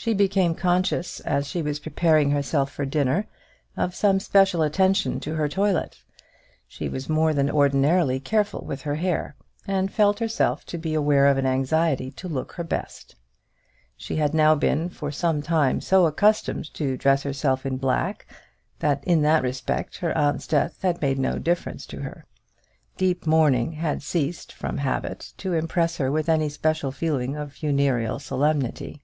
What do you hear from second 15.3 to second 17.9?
time so accustomed to dress herself in